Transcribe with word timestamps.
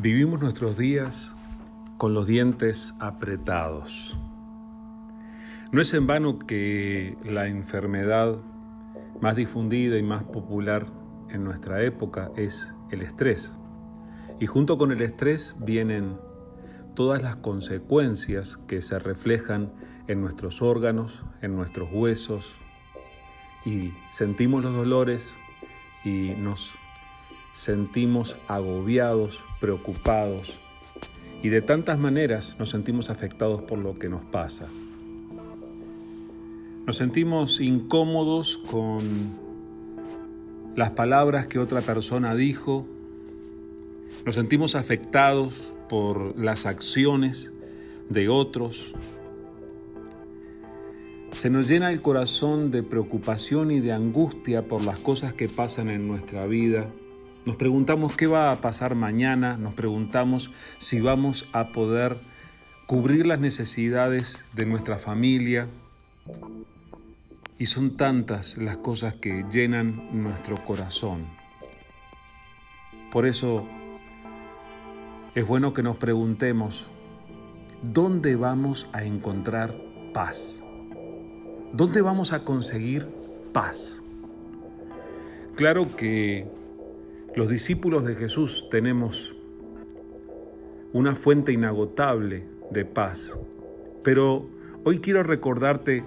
Vivimos 0.00 0.40
nuestros 0.40 0.78
días 0.78 1.34
con 1.96 2.14
los 2.14 2.28
dientes 2.28 2.94
apretados. 3.00 4.16
No 5.72 5.82
es 5.82 5.92
en 5.92 6.06
vano 6.06 6.38
que 6.38 7.16
la 7.24 7.48
enfermedad 7.48 8.36
más 9.20 9.34
difundida 9.34 9.98
y 9.98 10.04
más 10.04 10.22
popular 10.22 10.86
en 11.30 11.42
nuestra 11.42 11.82
época 11.82 12.30
es 12.36 12.72
el 12.92 13.02
estrés. 13.02 13.58
Y 14.38 14.46
junto 14.46 14.78
con 14.78 14.92
el 14.92 15.02
estrés 15.02 15.56
vienen 15.58 16.16
todas 16.94 17.20
las 17.20 17.34
consecuencias 17.34 18.56
que 18.68 18.82
se 18.82 19.00
reflejan 19.00 19.72
en 20.06 20.20
nuestros 20.20 20.62
órganos, 20.62 21.24
en 21.42 21.56
nuestros 21.56 21.88
huesos, 21.92 22.52
y 23.64 23.90
sentimos 24.10 24.62
los 24.62 24.74
dolores 24.74 25.40
y 26.04 26.34
nos 26.38 26.78
sentimos 27.58 28.36
agobiados, 28.46 29.42
preocupados 29.58 30.60
y 31.42 31.48
de 31.48 31.60
tantas 31.60 31.98
maneras 31.98 32.54
nos 32.56 32.70
sentimos 32.70 33.10
afectados 33.10 33.62
por 33.62 33.80
lo 33.80 33.94
que 33.94 34.08
nos 34.08 34.22
pasa. 34.22 34.68
Nos 36.86 36.96
sentimos 36.96 37.60
incómodos 37.60 38.58
con 38.70 39.00
las 40.76 40.90
palabras 40.90 41.48
que 41.48 41.58
otra 41.58 41.80
persona 41.80 42.36
dijo, 42.36 42.86
nos 44.24 44.36
sentimos 44.36 44.76
afectados 44.76 45.74
por 45.88 46.38
las 46.38 46.64
acciones 46.64 47.52
de 48.08 48.28
otros, 48.28 48.94
se 51.32 51.50
nos 51.50 51.66
llena 51.66 51.90
el 51.90 52.02
corazón 52.02 52.70
de 52.70 52.84
preocupación 52.84 53.72
y 53.72 53.80
de 53.80 53.92
angustia 53.92 54.68
por 54.68 54.86
las 54.86 55.00
cosas 55.00 55.34
que 55.34 55.48
pasan 55.48 55.90
en 55.90 56.06
nuestra 56.06 56.46
vida 56.46 56.88
nos 57.44 57.56
preguntamos 57.56 58.16
qué 58.16 58.26
va 58.26 58.50
a 58.50 58.60
pasar 58.60 58.94
mañana, 58.94 59.56
nos 59.56 59.74
preguntamos 59.74 60.50
si 60.78 61.00
vamos 61.00 61.48
a 61.52 61.72
poder 61.72 62.18
cubrir 62.86 63.26
las 63.26 63.38
necesidades 63.38 64.44
de 64.54 64.66
nuestra 64.66 64.96
familia. 64.96 65.66
Y 67.58 67.66
son 67.66 67.96
tantas 67.96 68.56
las 68.58 68.76
cosas 68.76 69.16
que 69.16 69.44
llenan 69.50 70.22
nuestro 70.22 70.64
corazón. 70.64 71.26
Por 73.10 73.26
eso 73.26 73.66
es 75.34 75.46
bueno 75.46 75.72
que 75.72 75.82
nos 75.82 75.96
preguntemos, 75.96 76.90
¿dónde 77.82 78.36
vamos 78.36 78.88
a 78.92 79.04
encontrar 79.04 79.76
paz? 80.12 80.64
¿Dónde 81.72 82.00
vamos 82.00 82.32
a 82.32 82.44
conseguir 82.44 83.08
paz? 83.52 84.02
Claro 85.56 85.94
que 85.96 86.46
los 87.38 87.48
discípulos 87.48 88.04
de 88.04 88.16
Jesús 88.16 88.66
tenemos 88.68 89.32
una 90.92 91.14
fuente 91.14 91.52
inagotable 91.52 92.44
de 92.72 92.84
paz, 92.84 93.38
pero 94.02 94.50
hoy 94.82 94.98
quiero 94.98 95.22
recordarte 95.22 96.02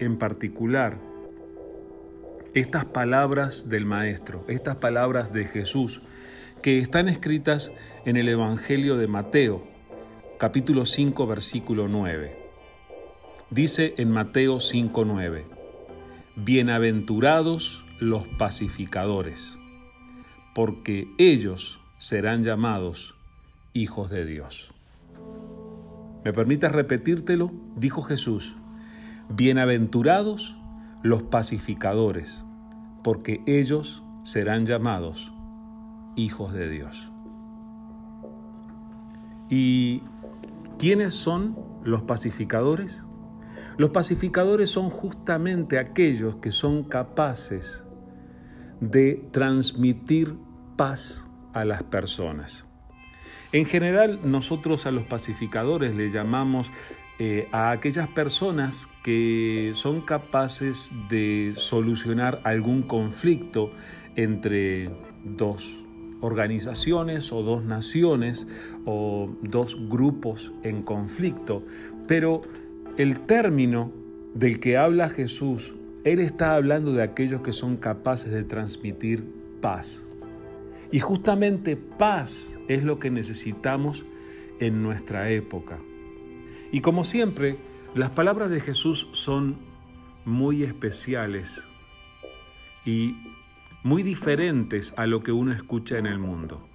en 0.00 0.18
particular 0.18 0.98
estas 2.52 2.84
palabras 2.84 3.68
del 3.68 3.86
Maestro, 3.86 4.44
estas 4.48 4.74
palabras 4.74 5.32
de 5.32 5.44
Jesús, 5.44 6.02
que 6.62 6.80
están 6.80 7.06
escritas 7.06 7.70
en 8.04 8.16
el 8.16 8.28
Evangelio 8.28 8.96
de 8.96 9.06
Mateo, 9.06 9.62
capítulo 10.36 10.84
5, 10.84 11.28
versículo 11.28 11.86
9. 11.86 12.36
Dice 13.50 13.94
en 13.98 14.10
Mateo 14.10 14.58
5, 14.58 15.04
9, 15.04 15.46
Bienaventurados 16.34 17.84
los 18.00 18.26
pacificadores 18.26 19.60
porque 20.56 21.14
ellos 21.18 21.82
serán 21.98 22.42
llamados 22.42 23.14
hijos 23.74 24.08
de 24.08 24.24
Dios. 24.24 24.72
¿Me 26.24 26.32
permites 26.32 26.72
repetírtelo? 26.72 27.52
Dijo 27.76 28.00
Jesús, 28.00 28.56
bienaventurados 29.28 30.56
los 31.02 31.24
pacificadores, 31.24 32.46
porque 33.04 33.42
ellos 33.44 34.02
serán 34.24 34.64
llamados 34.64 35.30
hijos 36.16 36.54
de 36.54 36.70
Dios. 36.70 37.12
¿Y 39.50 40.00
quiénes 40.78 41.12
son 41.12 41.54
los 41.84 42.00
pacificadores? 42.00 43.04
Los 43.76 43.90
pacificadores 43.90 44.70
son 44.70 44.88
justamente 44.88 45.78
aquellos 45.78 46.36
que 46.36 46.50
son 46.50 46.82
capaces 46.82 47.84
de 48.80 49.28
transmitir 49.32 50.45
paz 50.76 51.26
a 51.52 51.64
las 51.64 51.82
personas. 51.82 52.64
En 53.52 53.64
general, 53.64 54.20
nosotros 54.24 54.86
a 54.86 54.90
los 54.90 55.04
pacificadores 55.04 55.94
le 55.94 56.10
llamamos 56.10 56.70
eh, 57.18 57.48
a 57.52 57.70
aquellas 57.70 58.08
personas 58.08 58.88
que 59.02 59.70
son 59.74 60.02
capaces 60.02 60.90
de 61.08 61.54
solucionar 61.56 62.40
algún 62.44 62.82
conflicto 62.82 63.72
entre 64.16 64.90
dos 65.24 65.82
organizaciones 66.20 67.32
o 67.32 67.42
dos 67.42 67.64
naciones 67.64 68.46
o 68.84 69.30
dos 69.42 69.76
grupos 69.88 70.52
en 70.62 70.82
conflicto. 70.82 71.64
Pero 72.06 72.42
el 72.98 73.20
término 73.20 73.92
del 74.34 74.60
que 74.60 74.76
habla 74.76 75.08
Jesús, 75.08 75.74
Él 76.04 76.20
está 76.20 76.54
hablando 76.54 76.92
de 76.92 77.02
aquellos 77.02 77.40
que 77.40 77.52
son 77.52 77.76
capaces 77.76 78.30
de 78.32 78.44
transmitir 78.44 79.24
paz. 79.60 80.06
Y 80.90 81.00
justamente 81.00 81.76
paz 81.76 82.58
es 82.68 82.84
lo 82.84 82.98
que 82.98 83.10
necesitamos 83.10 84.04
en 84.60 84.82
nuestra 84.82 85.30
época. 85.30 85.78
Y 86.72 86.80
como 86.80 87.04
siempre, 87.04 87.56
las 87.94 88.10
palabras 88.10 88.50
de 88.50 88.60
Jesús 88.60 89.08
son 89.12 89.56
muy 90.24 90.62
especiales 90.62 91.64
y 92.84 93.16
muy 93.82 94.02
diferentes 94.02 94.92
a 94.96 95.06
lo 95.06 95.22
que 95.22 95.32
uno 95.32 95.52
escucha 95.52 95.98
en 95.98 96.06
el 96.06 96.18
mundo. 96.18 96.66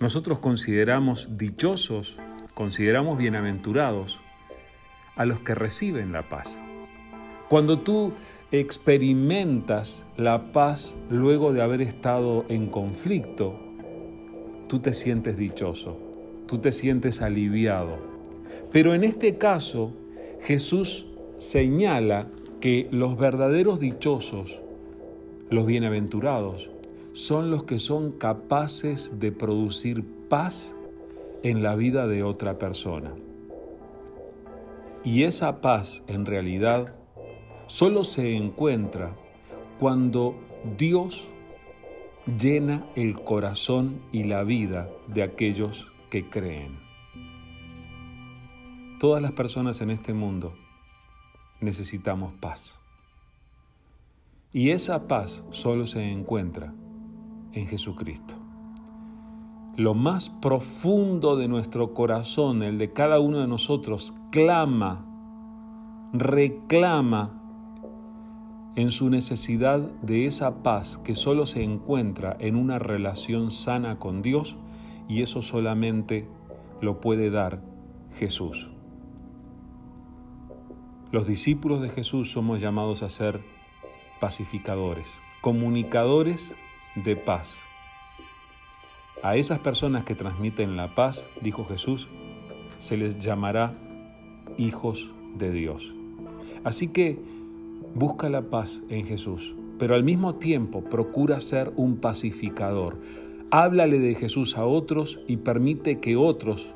Nosotros 0.00 0.40
consideramos 0.40 1.38
dichosos, 1.38 2.18
consideramos 2.54 3.16
bienaventurados 3.16 4.20
a 5.14 5.24
los 5.24 5.40
que 5.40 5.54
reciben 5.54 6.12
la 6.12 6.28
paz. 6.28 6.60
Cuando 7.48 7.78
tú 7.78 8.12
experimentas 8.50 10.04
la 10.16 10.50
paz 10.50 10.98
luego 11.10 11.52
de 11.52 11.62
haber 11.62 11.80
estado 11.80 12.44
en 12.48 12.66
conflicto, 12.66 13.54
tú 14.66 14.80
te 14.80 14.92
sientes 14.92 15.36
dichoso, 15.36 15.96
tú 16.48 16.58
te 16.58 16.72
sientes 16.72 17.22
aliviado. 17.22 17.98
Pero 18.72 18.94
en 18.94 19.04
este 19.04 19.38
caso, 19.38 19.92
Jesús 20.40 21.06
señala 21.38 22.26
que 22.60 22.88
los 22.90 23.16
verdaderos 23.16 23.78
dichosos, 23.78 24.60
los 25.48 25.66
bienaventurados, 25.66 26.72
son 27.12 27.52
los 27.52 27.62
que 27.62 27.78
son 27.78 28.10
capaces 28.10 29.20
de 29.20 29.30
producir 29.30 30.04
paz 30.28 30.74
en 31.44 31.62
la 31.62 31.76
vida 31.76 32.08
de 32.08 32.24
otra 32.24 32.58
persona. 32.58 33.14
Y 35.04 35.22
esa 35.22 35.60
paz 35.60 36.02
en 36.08 36.26
realidad 36.26 36.96
solo 37.66 38.04
se 38.04 38.34
encuentra 38.36 39.14
cuando 39.78 40.34
Dios 40.76 41.28
llena 42.38 42.86
el 42.96 43.14
corazón 43.20 44.00
y 44.12 44.24
la 44.24 44.42
vida 44.42 44.88
de 45.06 45.22
aquellos 45.22 45.92
que 46.10 46.28
creen. 46.28 46.78
Todas 48.98 49.22
las 49.22 49.32
personas 49.32 49.80
en 49.80 49.90
este 49.90 50.12
mundo 50.12 50.54
necesitamos 51.60 52.32
paz. 52.34 52.80
Y 54.52 54.70
esa 54.70 55.06
paz 55.06 55.44
solo 55.50 55.86
se 55.86 56.10
encuentra 56.10 56.72
en 57.52 57.66
Jesucristo. 57.66 58.34
Lo 59.76 59.92
más 59.92 60.30
profundo 60.30 61.36
de 61.36 61.48
nuestro 61.48 61.92
corazón, 61.92 62.62
el 62.62 62.78
de 62.78 62.92
cada 62.92 63.20
uno 63.20 63.38
de 63.38 63.46
nosotros, 63.46 64.14
clama, 64.30 65.04
reclama 66.14 67.45
en 68.76 68.90
su 68.90 69.08
necesidad 69.08 69.80
de 70.02 70.26
esa 70.26 70.62
paz 70.62 70.98
que 70.98 71.14
solo 71.14 71.46
se 71.46 71.62
encuentra 71.62 72.36
en 72.38 72.56
una 72.56 72.78
relación 72.78 73.50
sana 73.50 73.98
con 73.98 74.20
Dios 74.20 74.58
y 75.08 75.22
eso 75.22 75.40
solamente 75.40 76.28
lo 76.82 77.00
puede 77.00 77.30
dar 77.30 77.62
Jesús. 78.18 78.70
Los 81.10 81.26
discípulos 81.26 81.80
de 81.80 81.88
Jesús 81.88 82.30
somos 82.30 82.60
llamados 82.60 83.02
a 83.02 83.08
ser 83.08 83.40
pacificadores, 84.20 85.22
comunicadores 85.40 86.54
de 86.96 87.16
paz. 87.16 87.56
A 89.22 89.36
esas 89.36 89.58
personas 89.60 90.04
que 90.04 90.14
transmiten 90.14 90.76
la 90.76 90.94
paz, 90.94 91.26
dijo 91.40 91.64
Jesús, 91.64 92.10
se 92.78 92.98
les 92.98 93.18
llamará 93.18 93.74
hijos 94.58 95.14
de 95.34 95.50
Dios. 95.50 95.94
Así 96.64 96.88
que 96.88 97.18
busca 97.96 98.28
la 98.28 98.50
paz 98.50 98.82
en 98.90 99.06
Jesús, 99.06 99.56
pero 99.78 99.94
al 99.94 100.04
mismo 100.04 100.34
tiempo 100.34 100.84
procura 100.84 101.40
ser 101.40 101.72
un 101.76 101.96
pacificador. 101.96 102.98
Háblale 103.50 103.98
de 103.98 104.14
Jesús 104.14 104.58
a 104.58 104.66
otros 104.66 105.20
y 105.26 105.38
permite 105.38 105.98
que 105.98 106.14
otros 106.14 106.74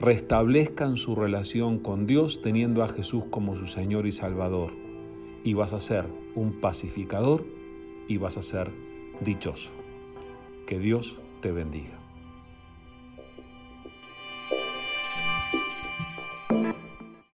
restablezcan 0.00 0.96
su 0.96 1.14
relación 1.14 1.78
con 1.80 2.06
Dios 2.06 2.40
teniendo 2.40 2.82
a 2.82 2.88
Jesús 2.88 3.24
como 3.28 3.54
su 3.56 3.66
Señor 3.66 4.06
y 4.06 4.12
Salvador. 4.12 4.72
Y 5.44 5.52
vas 5.52 5.74
a 5.74 5.80
ser 5.80 6.06
un 6.34 6.60
pacificador 6.60 7.44
y 8.08 8.16
vas 8.16 8.38
a 8.38 8.42
ser 8.42 8.70
dichoso. 9.20 9.70
Que 10.66 10.78
Dios 10.78 11.20
te 11.42 11.52
bendiga. 11.52 12.03